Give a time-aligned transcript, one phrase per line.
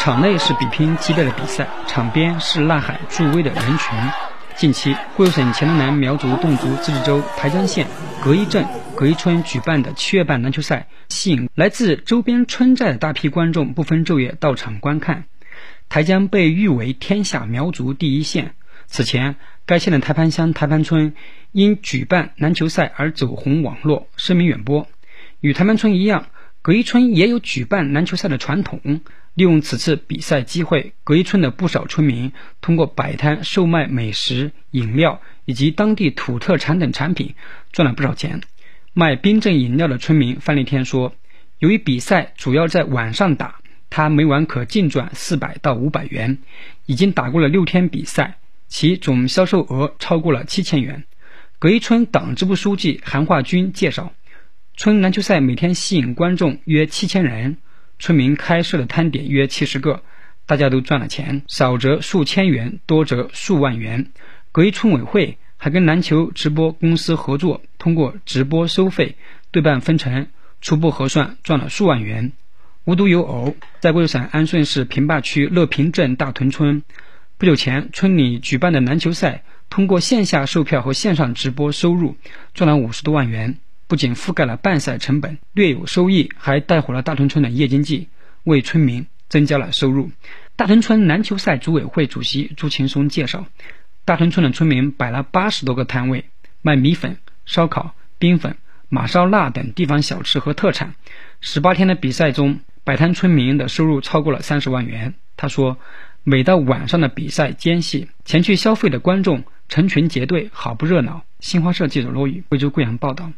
[0.00, 3.98] 场内是比拼激烈的比赛，场边是呐喊助威的人群。
[4.56, 7.86] 近期，贵州省黔东南苗族侗族自治州台江县
[8.24, 8.64] 葛一镇
[8.96, 15.24] 葛一村举办的七月半篮球赛，吸引来自周边村寨的大批观众不分昼夜到场观看。
[15.90, 18.54] 台江被誉为天下苗族第一县。
[18.86, 19.36] 此前，
[19.66, 21.14] 该县的台盘乡台盘村
[21.52, 24.88] 因举办篮球赛而走红网络，声名远播。
[25.40, 26.24] 与台盘村一样，
[26.62, 29.00] 葛一村也有举办篮球赛的传统。
[29.34, 37.34] 利用此次比赛机会，葛一村的不少村民通过摆摊售卖美食、饮料以及当地土特产等产品，
[37.70, 38.40] 赚了不少钱。
[38.92, 41.14] 卖冰镇饮料的村民范立天说
[41.60, 46.38] ：“由于比赛主要在晚上打，他每晚可净赚四百到五百元，
[46.86, 51.04] 已经打过了六天比赛，其总销售额超过了七千元。”
[51.60, 54.12] 葛一村党支部书记韩化军介绍，
[54.80, 57.58] 村篮球赛每天吸引观众约七千人。
[57.98, 60.02] 村民开设的摊点约七十个，
[60.46, 64.10] 大家都赚了钱，少则数千元，多则数万元。
[64.52, 69.16] 葛一村委会还跟篮球直播公司合作，通过直播收费
[69.50, 70.28] 对半分成，
[70.62, 72.32] 初步核算赚了数万元。
[72.86, 76.82] 无独有偶，在贵州省安顺市平坝区乐平镇大屯村，
[77.36, 82.16] 不久前村里举办的篮球赛，通过线下售票和线上直播收入
[82.54, 83.58] 赚了五十多万元。
[83.90, 88.06] 不仅覆盖了办赛成本，略有收益，还带火了大屯村的夜经济，
[88.44, 90.12] 为村民增加了收入。
[90.54, 93.46] 大屯村篮球赛组委会主席朱勤松介绍，
[94.04, 96.26] 大屯村的村民摆了八十多个摊位，
[96.62, 100.94] 卖米粉、烧烤、冰粉、马烧腊等地方小吃和特产。
[101.40, 105.14] 十八天的比赛中，摆摊村民的收入超过了三十万元。
[105.36, 105.78] 他说，
[106.22, 111.24] 每到晚上的比赛间隙，前去消费的观众成群结队，好不热闹。
[111.40, 113.32] 新华社记者罗宇，贵州贵阳报道。